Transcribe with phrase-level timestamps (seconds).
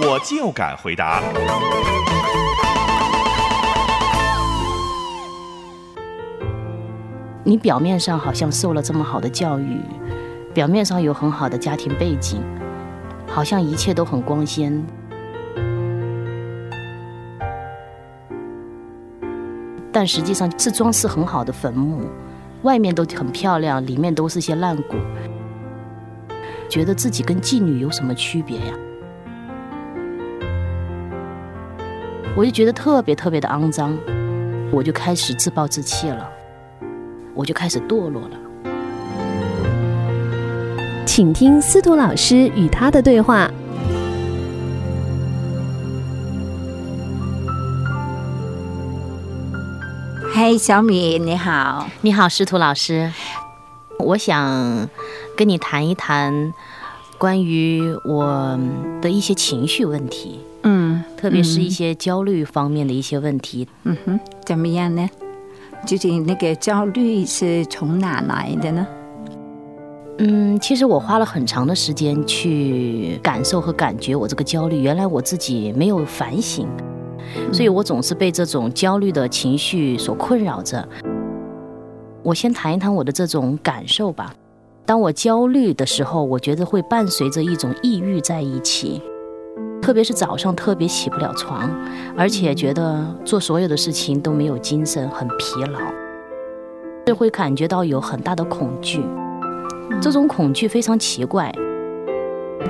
[0.00, 1.20] 我就敢回答。
[7.42, 9.80] 你表面上好像受了这么好的教育，
[10.54, 12.40] 表面上有很好的家庭背景，
[13.26, 14.80] 好像一切都很光鲜，
[19.90, 22.02] 但实际上是装饰很好的坟墓，
[22.62, 24.94] 外面都很漂亮，里面都是些烂骨，
[26.68, 28.74] 觉得自己跟妓女有什么区别呀？
[32.38, 33.98] 我就觉得特别特别的肮脏，
[34.70, 36.30] 我就开始自暴自弃了。
[37.34, 38.38] 我就开始堕落了。
[41.04, 43.50] 请听司徒老师与他的对话。
[50.32, 53.10] 嗨，小米，你好，你好，司徒老师。
[53.98, 54.88] 我想
[55.36, 56.54] 跟你谈一谈
[57.18, 58.56] 关于我
[59.02, 60.77] 的一些情绪问题，嗯，
[61.18, 63.68] 特别是一些焦虑方面的一些问题。
[63.82, 65.10] 嗯哼，怎么样呢？
[65.84, 68.86] 究竟那个焦虑是从哪来的呢？
[70.18, 76.66] 嗯，其实我花了很长的时间去感受和感觉我这个焦虑，原来我自己没有反省，
[77.52, 80.88] 所以我总是被这种焦虑的情绪所困扰着。
[82.24, 84.34] 我先谈一谈我的这种感受吧。
[84.84, 89.00] 当我焦虑的时候，我觉得会伴随着一种抑郁在一起。
[89.88, 91.66] 特别是早上特别起不了床，
[92.14, 95.80] 而且觉得做所有的事情都没有精神，很疲劳，
[97.06, 99.02] 就会感觉到有很大的恐惧。
[99.98, 101.50] 这种恐惧非常奇怪，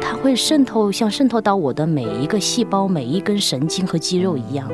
[0.00, 4.70] 它会渗透，像渗透到我的每一个细胞、每一根神经和肌肉一样。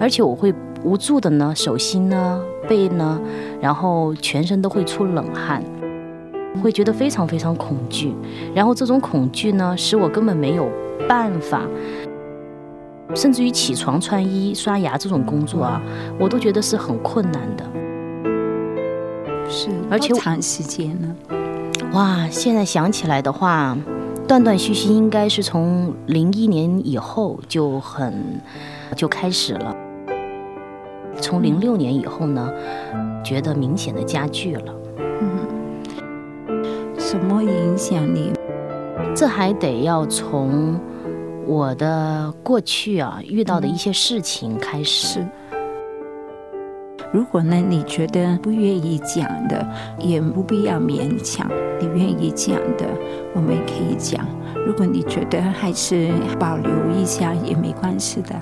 [0.00, 0.52] 而且我会
[0.82, 3.20] 无助的呢，手心呢、背呢，
[3.60, 5.62] 然后全身都会出冷汗，
[6.60, 8.14] 会觉得非常非常恐惧。
[8.54, 10.68] 然后这种恐惧呢，使我根本没有。
[11.08, 11.62] 办法，
[13.14, 15.80] 甚至于起床、穿衣、刷牙这种工作啊，
[16.18, 17.64] 我都觉得是很困难的。
[19.48, 21.16] 是，而且长时间呢？
[21.92, 23.78] 哇，现在想起来的话，
[24.26, 28.12] 断断续续应该是从零一年以后就很
[28.96, 29.74] 就开始了。
[31.20, 32.52] 从零六年以后呢，
[33.24, 34.74] 觉得明显的加剧了。
[37.08, 38.32] 嗯，什么影响你？
[39.14, 40.78] 这还得要从。
[41.46, 45.26] 我的过去啊，遇到的一些事情开始。
[47.10, 49.66] 如果呢，你觉得不愿意讲的，
[49.98, 51.50] 也不必要勉强。
[51.80, 52.84] 你愿意讲的，
[53.34, 54.26] 我们可以讲。
[54.66, 58.36] 如果你觉得还是保留一下，也没关系的。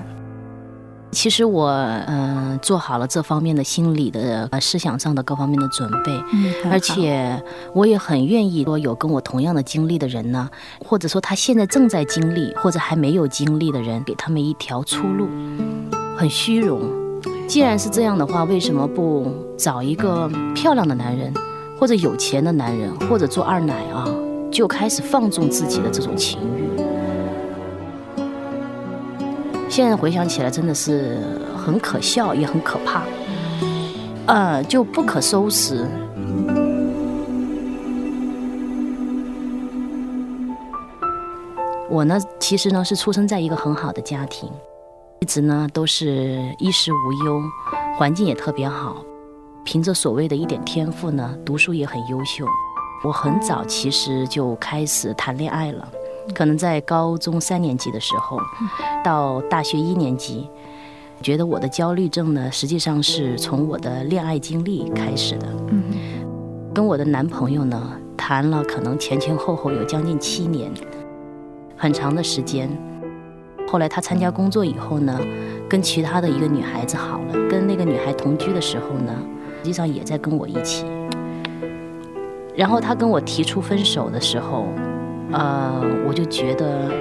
[1.17, 1.71] 其实我
[2.05, 7.41] 嗯做好了这方面的心理的呃思想上的各方面的准备，嗯，而且
[7.73, 10.47] 我也很愿意说有跟我同样的经历的人呢，
[10.85, 15.27] 或者说他现在正在经历或者还没有经历的人，给他们一条出路。
[16.15, 16.81] 很虚荣，
[17.47, 21.33] 既然是这样的话，为什么不找一个漂亮的男人，
[21.79, 24.07] 或者有钱的男人，或者做二奶啊，
[24.51, 26.77] 就开始放纵自己的这种情欲？
[29.77, 31.19] 现在回想起来，真的是
[31.55, 33.03] 很可笑，也很可怕，
[34.25, 35.85] 呃，就不可收拾。
[41.91, 44.51] 我呢，其实呢是出生在一个很好的家庭，
[45.19, 47.39] 一直呢都是衣食无忧，
[47.99, 49.05] 环境也特别好。
[49.63, 52.47] 凭着所谓的一点天赋呢，读书也很优秀。
[53.03, 55.87] 我很早其实就开始谈恋爱了。
[56.35, 58.37] 可能在高中三年级的时候，
[59.03, 60.49] 到大学一年级，
[61.21, 65.47] 觉得我的焦虑症呢，实际上是从我的恋爱经历开始的。
[65.69, 65.83] 嗯，
[66.73, 70.71] 跟我的男朋友呢谈了，可能前前后后有将近七年，
[71.75, 72.69] 很长的时间。
[73.67, 75.19] 后来他参加工作以后呢，
[75.67, 79.13] 跟其他的一个女孩子好了，跟那个女孩同居的时候呢，
[79.59, 80.85] 实际上也在跟我一起。
[82.55, 84.67] 然后他跟我提出分手的时候。
[85.31, 86.91] 呃，我就觉得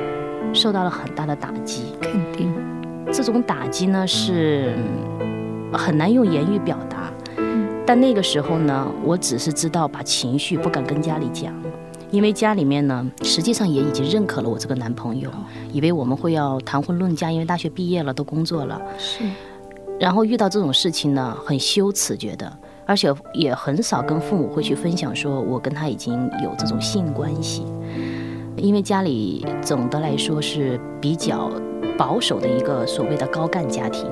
[0.52, 1.94] 受到了很大的打击。
[2.00, 2.52] 肯定，
[3.12, 4.74] 这种打击呢是
[5.72, 7.10] 很难用言语表达。
[7.86, 11.54] 但那个时候呢，我只是知道把情绪不敢跟家里讲，
[12.10, 15.30] 因为家里面呢，实际上也已经认可了我这个男朋友，
[15.72, 18.82] 以为我们会要谈婚论嫁，因为大学毕业了，都工作了。
[18.98, 19.22] 是，
[20.00, 22.52] 然后遇到这种事情呢，很羞耻，觉得，
[22.84, 26.12] 而且也很少跟父母会去分享，说我跟他已经
[26.42, 27.64] 有这种性关系，
[28.66, 31.48] 因为家里总的来说是比较
[31.96, 34.10] 保守的一个所谓的高干家庭，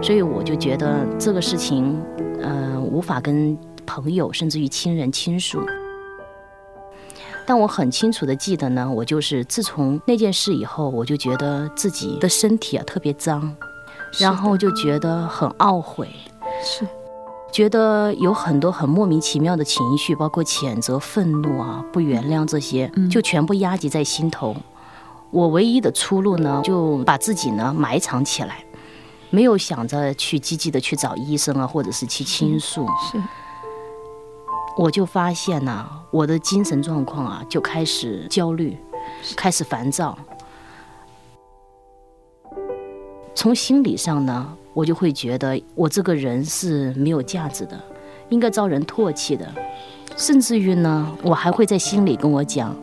[0.00, 2.00] 所以我就觉得这个事情，
[2.40, 5.58] 嗯，无法跟朋友甚至于亲人倾诉。
[7.44, 13.52] 但我很清楚的记得呢，我就是自从那件事以后，我就觉得自己的身体啊特别脏，
[14.20, 16.08] 然后就觉得很懊悔，
[16.62, 16.86] 是，
[17.50, 24.54] 觉得有很多很莫名其妙的情绪，包括谴责、愤怒啊、不原谅这些，就全部压积在心头。
[25.30, 28.64] 我唯一的出路呢，就把自己呢埋藏起来，
[29.30, 32.86] 没有想着去积极的去找医生啊，或者是去倾诉。
[33.10, 33.20] 是。
[34.76, 38.78] 我就发现呐，我的精神状况啊就开始焦虑，
[39.36, 40.16] 开始烦躁。
[43.34, 47.76] 从心理上呢，我就会觉得我这个人是没有价值的，
[48.28, 49.44] 应该遭人唾弃的，
[50.16, 52.76] 甚至于呢，我还会在心里跟我讲：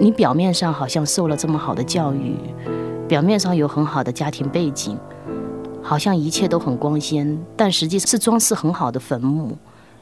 [0.00, 2.34] 你表面上好像受了这么好的教育，
[3.06, 4.98] 表面上有很好的家庭背景。
[5.84, 9.56] 好像一切都很光鲜，但实际是装饰很好的坟墓，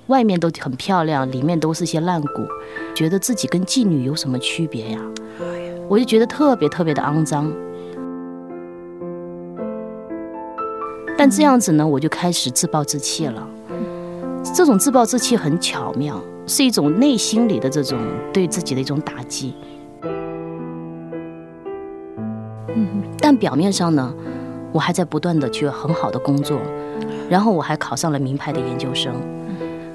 [0.06, 2.28] 外面都很漂亮，里面都是些烂骨，
[2.94, 5.00] 觉得自己跟妓女有什么区别呀？
[5.90, 7.52] 我就觉得特别特别的肮脏。
[11.18, 13.44] 但这样子呢，我就开始自暴自弃了。
[14.54, 17.98] 这种自暴自弃很巧妙，是一种内心里的这种
[18.32, 19.52] 对自己的一种打击。
[23.20, 24.14] 但表面上呢？
[24.72, 26.60] 我还在不断的去很好的工作，
[27.28, 29.12] 然后我还考上了名牌的研究生，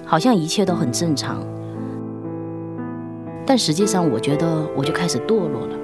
[0.05, 1.41] 好像一切都很正常。
[3.45, 4.45] 但实际上，我觉得
[4.75, 5.77] 我就开始堕落了。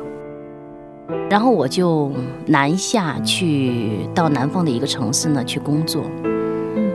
[1.29, 2.11] 然后我就
[2.45, 6.03] 南下去到南方的一个城市呢去工作。
[6.75, 6.91] 嗯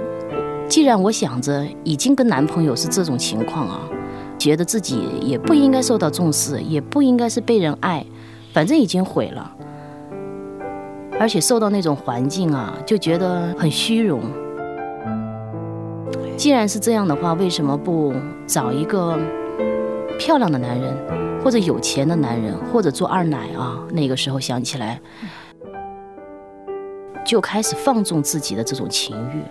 [0.68, 3.80] 既然我想着已经跟男朋友是这种情况啊，
[4.36, 8.04] 觉得自己也不应该受到重视，也不应该是被人爱，
[8.52, 9.52] 反正已经毁了。
[11.18, 14.20] 而且受到那种环境啊，就觉得很虚荣。
[16.36, 18.12] 既然是这样的话，为什么不
[18.46, 19.16] 找一个
[20.18, 20.94] 漂亮的男人，
[21.46, 23.78] 或者有钱的男人，或者做二奶啊？
[23.92, 25.00] 那个时候想起来，
[27.24, 29.44] 就开始放纵自己的这种情欲。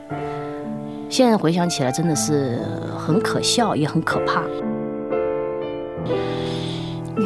[1.08, 2.60] 现在回想起来，真的是
[2.98, 4.42] 很可笑，也很可怕。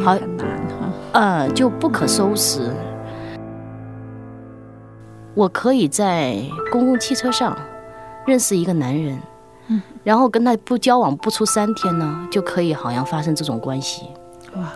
[0.04, 0.46] 好难
[0.78, 2.70] 哈，嗯，就不可收拾。
[5.34, 6.36] 我可以在
[6.70, 7.58] 公共汽车上
[8.24, 9.18] 认识一个男人，
[9.66, 14.06] 嗯，然后跟他不交往不出三天呢，就可以好像发生这种关系。
[14.56, 14.72] 哇，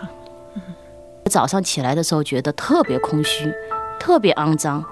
[1.29, 3.51] 早上起来的时候觉得特别空虚，
[3.99, 4.83] 特别肮脏，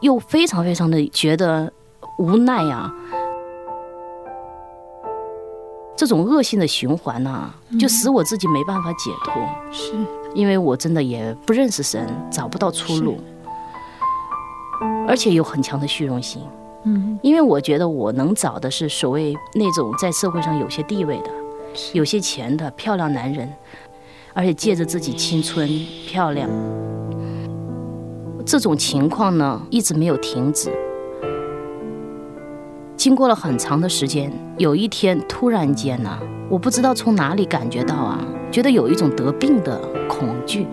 [0.00, 1.72] 又非常非常的觉得
[2.18, 2.92] 无奈呀。
[5.96, 9.34] 这种恶性的循环呐，就使我自己没办法解脱。
[9.72, 9.94] 是，
[10.34, 13.18] 因为我真的也不认识神，找不到出路。
[15.08, 16.42] 而且有很强的虚荣心，
[16.82, 21.30] 嗯，因为我觉得我能找的是所谓那种在社会上有些地位的、
[21.94, 23.50] 有些钱的漂亮男人，
[24.36, 25.66] 而且借着自己青春
[26.06, 26.46] 漂亮，
[28.44, 30.70] 这种情况呢一直没有停止。
[32.98, 36.10] 经过了很长的时间，有一天突然间呢，
[36.50, 38.20] 我不知道从哪里感觉到啊，
[38.52, 40.66] 觉得有一种得病的恐惧，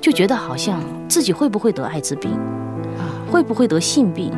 [0.00, 2.30] 就觉得好像自己会不会得艾滋病。
[3.30, 4.32] 会不会得性病？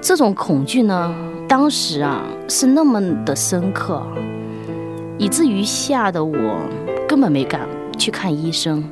[0.00, 1.12] 这种恐惧呢，
[1.48, 4.00] 当时啊是那么的深刻，
[5.18, 6.60] 以至于吓得我
[7.08, 7.68] 根本没敢
[7.98, 8.84] 去看医生。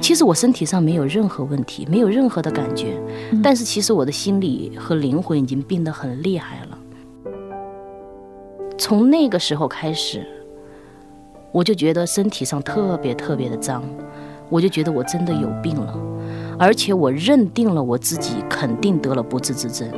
[0.00, 3.00] 其实我身体上没有任何问题，没有任何的感觉，
[3.42, 6.78] 但是其实我的心理和灵魂已经病得很厉害了。
[8.76, 10.26] 从那个时候开始，
[11.52, 13.82] 我就觉得身体上特别特别的脏。
[14.50, 15.98] 我就觉得我真的有病了，
[16.58, 19.88] 而且我认定了我自己肯定得了不治之症。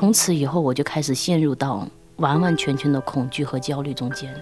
[0.00, 4.34] 从此以后我就开始陷入到完完全全的恐惧和焦虑中间。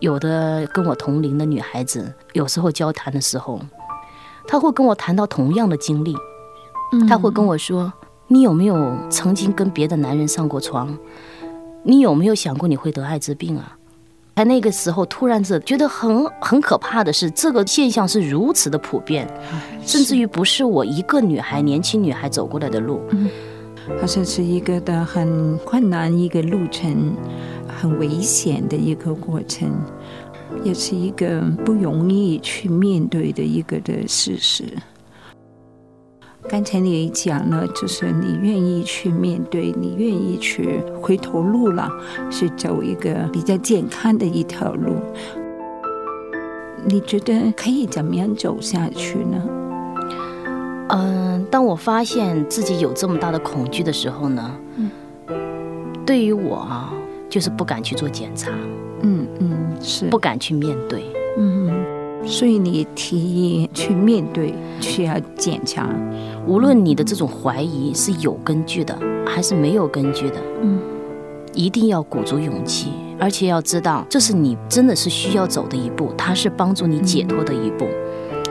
[0.00, 3.60] 有的跟我同龄的女孩子，有时候交谈的时候，
[4.48, 6.16] 她会跟我谈到同样的经历，
[7.06, 7.92] 她会跟我说。
[8.26, 10.98] 你有没有曾经跟别的男人上过床？
[11.82, 13.76] 你有没有想过你会得艾滋病啊？
[14.36, 19.28] 在那个时候，突然是觉得很很可怕的是，这个现象是如此的普遍，
[19.86, 23.00] 甚至于不是我一个女孩、年轻女孩走过来的路。
[24.00, 27.14] 好像是一个的很困难一个路程，
[27.68, 29.70] 很危险的一个过程，
[30.64, 34.64] 也是一个不容易去面对的一个的事实。
[36.54, 41.90] 刚才你讲了，就是你愿意去面对，你愿意去回头路了，
[42.30, 44.94] 是走一个比较健康的一条路。
[46.86, 49.42] 你觉得可以怎么样走下去呢？
[50.90, 54.56] 嗯，当我发现自己有这么大的恐惧的时候呢，
[56.06, 56.94] 对于我啊，
[57.28, 58.52] 就是不敢去做检查，
[59.02, 61.02] 嗯嗯，是不敢去面对。
[61.36, 61.73] 嗯，
[62.26, 65.88] 所以你提议去面对，去要坚强。
[66.46, 70.80] 无论你的这种怀疑是有根据的，还是没有根据的，嗯，
[71.52, 77.86] 一定要鼓足勇气，而且要知道，这是你真的是需要走的一步，它是帮助你解脱的一步。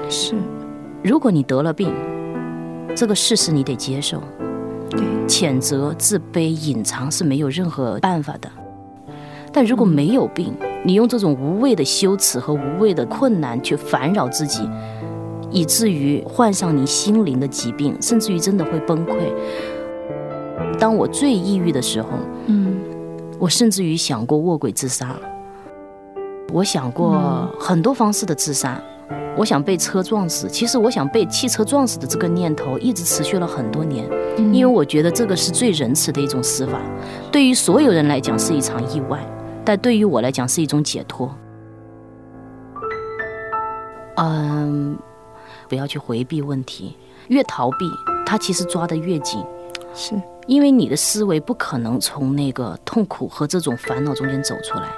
[0.10, 0.36] 是，
[1.04, 1.92] 如果你得了病，
[2.96, 4.22] 这个事实你得接受，
[4.90, 8.50] 对，谴责、自卑、隐藏是没有任何办法的。
[9.52, 10.54] 但如果没有病，
[10.84, 14.68] 你用这种无谓的羞耻和无谓的困难去烦扰自己。
[15.56, 19.18] 以至于患上你心灵的疾病，甚至于真的会崩溃。
[20.80, 22.08] 当我最抑郁的时候，
[22.48, 22.76] 嗯，
[23.38, 25.16] 我甚至于想过卧轨自杀，
[26.52, 28.82] 我想过很多方式的自杀，
[29.38, 30.48] 我想被车撞死。
[30.50, 34.10] 其实我想被汽车撞死的这个念头一直持续了很多年，
[34.52, 36.82] 因为我觉得这个是最仁慈的一种死法，
[37.32, 39.24] 对于所有人来讲是一场意外，
[39.66, 41.34] 但对于我来讲是一种解脱。
[44.18, 44.98] 嗯。
[45.70, 46.96] 不要去回避问题，
[47.30, 47.90] 越逃避，
[48.28, 49.44] 他其实抓得越紧。
[49.96, 50.14] 是
[50.46, 54.90] 因为你的思维不可能从那个痛苦和这种烦恼中间走出来，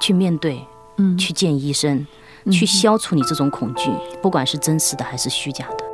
[0.00, 2.04] 去面对，嗯，去见医生，
[2.50, 5.84] 去消除你这种恐惧，不管是真实的还是虚假的。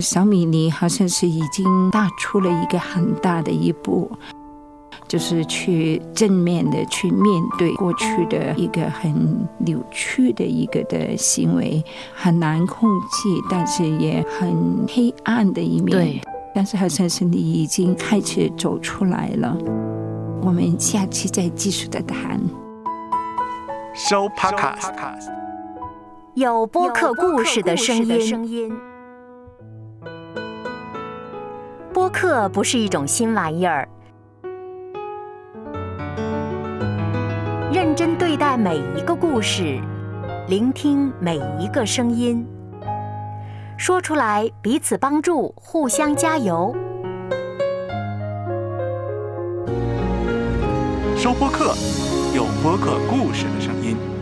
[0.00, 4.10] 小米，你好像是已经踏出了一个很大的一步。
[5.06, 11.84] 就是去正面的去面对过去的一个很扭曲的一个的行为，
[12.14, 15.90] 很难控制，但是也很黑暗的一面。
[15.90, 16.20] 对，
[16.54, 19.56] 但是好像是你已经开始走出来了。
[20.42, 22.40] 我们下期再继续的谈。
[23.94, 24.92] 收 Podcast，
[26.34, 28.04] 有播客故事的声
[28.44, 28.72] 音。
[31.92, 33.88] 播客不是一种新玩意儿。
[37.84, 39.78] 认真对待每一个故事，
[40.48, 42.42] 聆听每一个声音，
[43.76, 46.74] 说出来彼此帮助，互相加油。
[51.14, 51.74] 收播客，
[52.34, 54.13] 有播客故事的声音。